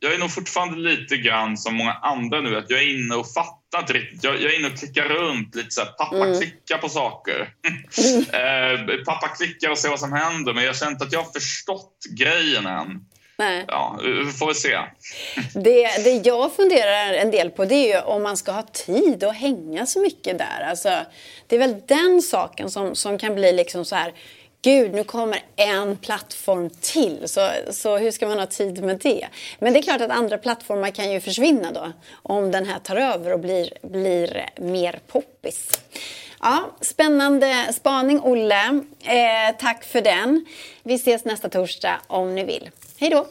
jag 0.00 0.14
är 0.14 0.18
nog 0.18 0.32
fortfarande 0.32 0.76
lite 0.76 1.16
grann 1.16 1.56
som 1.56 1.74
många 1.74 1.92
andra 1.92 2.40
nu, 2.40 2.58
att 2.58 2.70
jag 2.70 2.82
är 2.82 2.98
inne 2.98 3.14
och 3.14 3.32
fattar 3.32 3.80
inte 3.80 3.92
riktigt. 3.92 4.24
Jag, 4.24 4.42
jag 4.42 4.52
är 4.52 4.58
inne 4.58 4.68
och 4.68 4.78
klickar 4.78 5.04
runt 5.04 5.54
lite 5.54 5.70
så 5.70 5.80
här, 5.80 5.88
pappa 5.88 6.16
mm. 6.16 6.40
klickar 6.40 6.78
på 6.78 6.88
saker. 6.88 7.40
eh, 8.32 9.04
pappa 9.04 9.28
klickar 9.28 9.70
och 9.70 9.78
ser 9.78 9.88
vad 9.88 10.00
som 10.00 10.12
händer, 10.12 10.54
men 10.54 10.64
jag 10.64 10.76
känner 10.76 10.92
inte 10.92 11.04
att 11.04 11.12
jag 11.12 11.22
har 11.22 11.32
förstått 11.32 11.96
grejen 12.18 12.66
än. 12.66 13.00
Nej. 13.38 13.64
Ja, 13.68 14.00
vi 14.02 14.32
får 14.32 14.46
väl 14.46 14.54
se. 14.54 14.78
det, 15.54 16.04
det 16.04 16.28
jag 16.28 16.52
funderar 16.52 17.12
en 17.12 17.30
del 17.30 17.50
på 17.50 17.64
det 17.64 17.74
är 17.74 17.96
ju 17.96 18.00
om 18.00 18.22
man 18.22 18.36
ska 18.36 18.52
ha 18.52 18.62
tid 18.62 19.24
att 19.24 19.36
hänga 19.36 19.86
så 19.86 20.00
mycket 20.00 20.38
där. 20.38 20.66
Alltså, 20.70 20.90
det 21.46 21.56
är 21.56 21.60
väl 21.60 21.82
den 21.86 22.22
saken 22.22 22.70
som, 22.70 22.94
som 22.94 23.18
kan 23.18 23.34
bli 23.34 23.52
liksom 23.52 23.84
så 23.84 23.96
här 23.96 24.12
gud, 24.62 24.94
nu 24.94 25.04
kommer 25.04 25.42
en 25.56 25.96
plattform 25.96 26.70
till. 26.80 27.28
Så, 27.28 27.50
så 27.70 27.96
hur 27.96 28.10
ska 28.10 28.28
man 28.28 28.38
ha 28.38 28.46
tid 28.46 28.84
med 28.84 28.98
det? 28.98 29.28
Men 29.58 29.72
det 29.72 29.78
är 29.78 29.82
klart 29.82 30.00
att 30.00 30.10
andra 30.10 30.38
plattformar 30.38 30.90
kan 30.90 31.12
ju 31.12 31.20
försvinna 31.20 31.72
då. 31.72 31.92
Om 32.22 32.50
den 32.50 32.66
här 32.66 32.78
tar 32.78 32.96
över 32.96 33.32
och 33.32 33.40
blir, 33.40 33.72
blir 33.82 34.50
mer 34.56 35.00
poppis. 35.06 35.70
Ja, 36.40 36.70
spännande 36.80 37.72
spaning, 37.72 38.20
Olle. 38.20 38.80
Eh, 39.04 39.56
tack 39.58 39.84
för 39.84 40.00
den. 40.00 40.46
Vi 40.82 40.94
ses 40.94 41.24
nästa 41.24 41.48
torsdag 41.48 42.00
om 42.06 42.34
ni 42.34 42.44
vill. 42.44 42.70
Hej 42.98 43.10
då! 43.10 43.26